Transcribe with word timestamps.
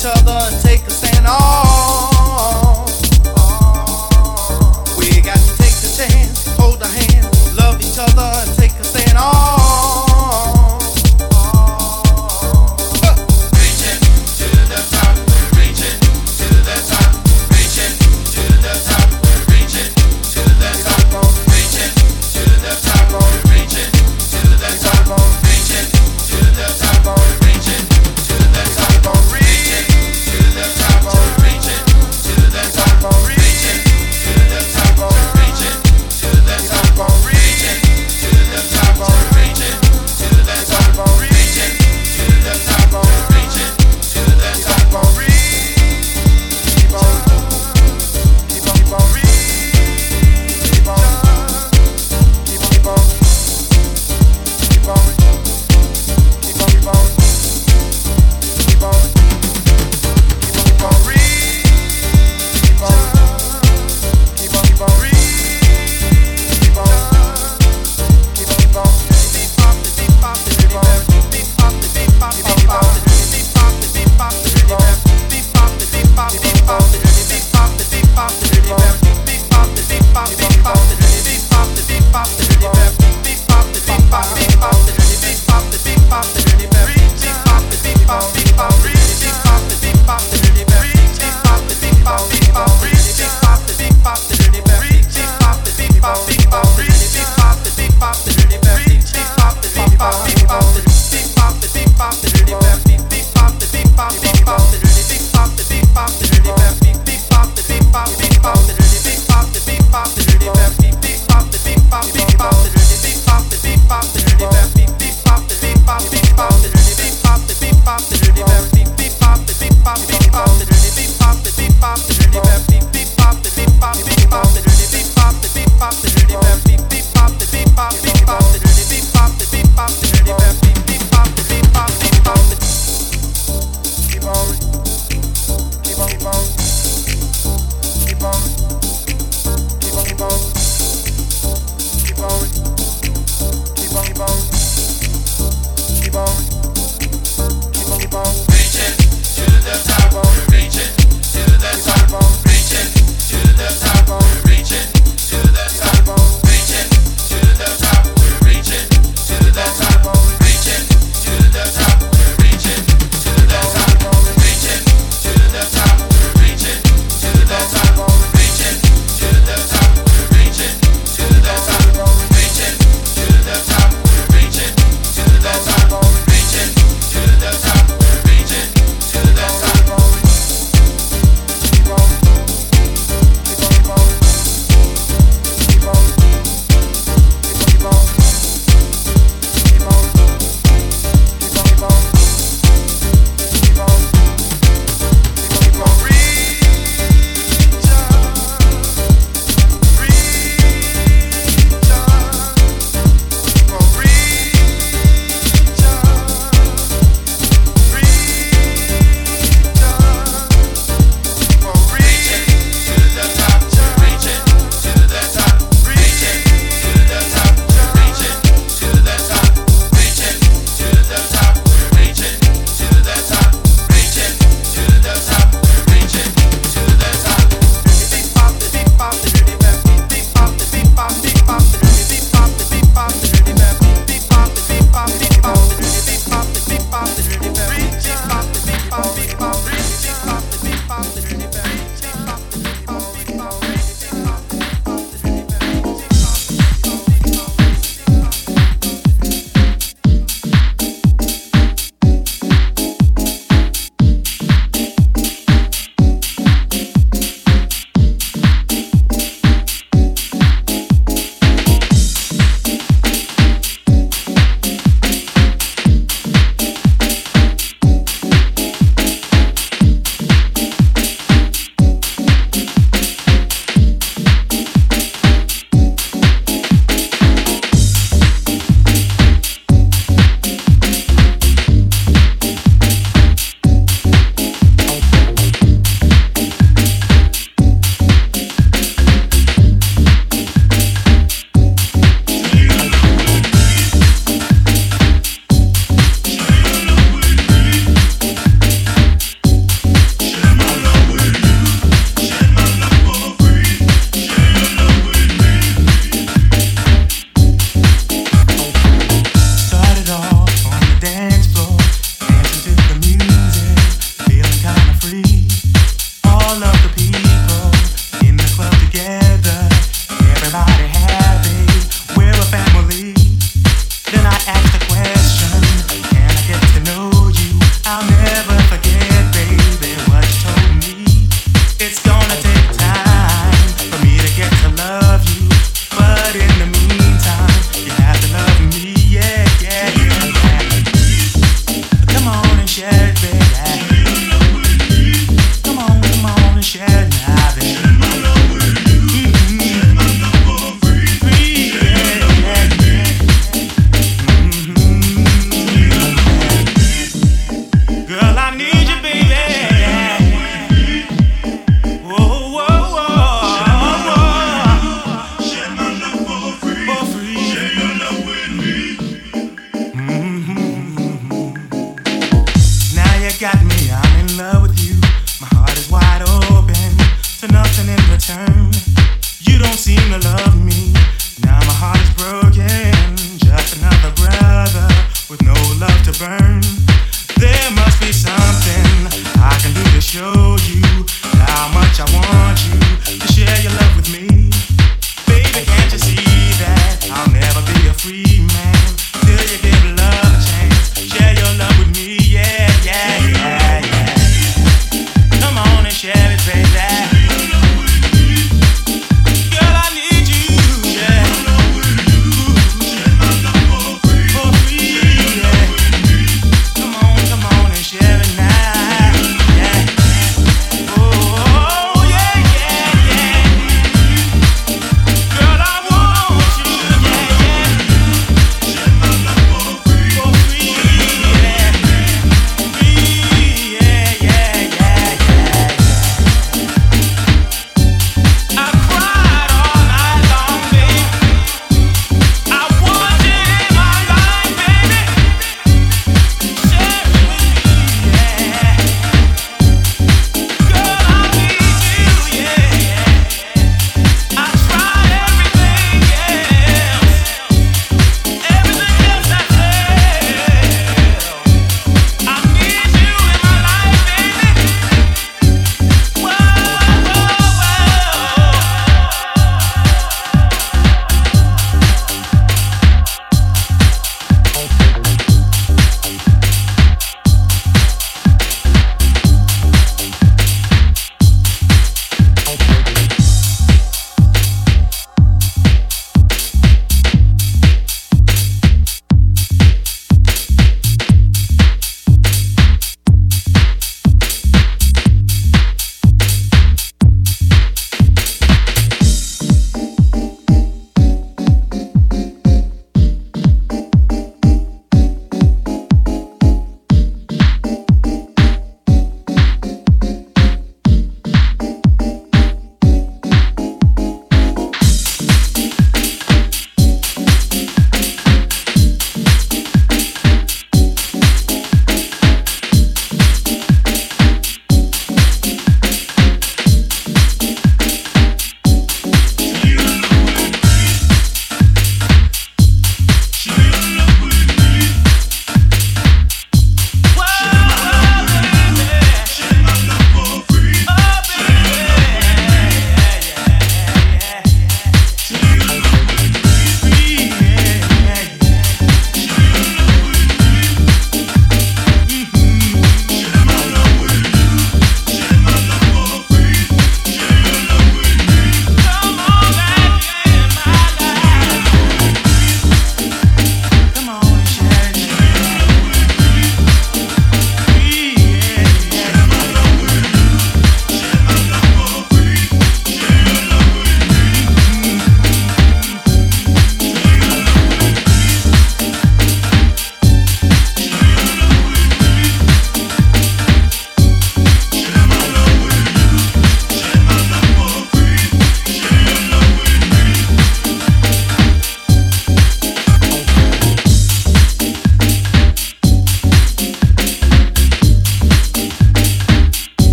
each 0.00 0.06
other 0.06 0.32
and 0.32 0.62
take 0.62 0.79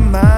music. 0.00 0.14
I 0.14 0.31